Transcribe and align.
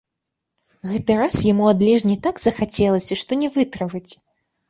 Гэты 0.91 1.17
раз 1.19 1.35
яму 1.51 1.67
ад 1.73 1.79
лежні 1.89 2.15
так 2.27 2.35
захацелася, 2.45 3.13
што 3.23 3.31
не 3.43 3.51
вытрываць. 3.59 4.09